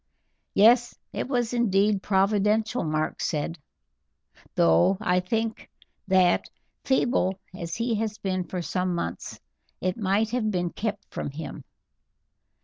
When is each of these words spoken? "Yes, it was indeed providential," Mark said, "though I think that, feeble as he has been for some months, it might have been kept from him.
"Yes, 0.55 0.97
it 1.13 1.27
was 1.27 1.53
indeed 1.53 2.01
providential," 2.01 2.83
Mark 2.83 3.21
said, 3.21 3.59
"though 4.55 4.97
I 4.99 5.19
think 5.19 5.69
that, 6.07 6.49
feeble 6.83 7.39
as 7.55 7.75
he 7.75 7.93
has 8.01 8.17
been 8.17 8.45
for 8.45 8.63
some 8.63 8.95
months, 8.95 9.39
it 9.79 9.97
might 9.97 10.31
have 10.31 10.49
been 10.49 10.71
kept 10.71 11.05
from 11.11 11.29
him. 11.29 11.65